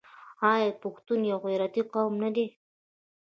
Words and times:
آیا 0.51 0.69
پښتون 0.83 1.19
یو 1.31 1.39
غیرتي 1.45 1.81
قوم 1.93 2.13
نه 2.23 2.29
دی؟ 2.35 2.45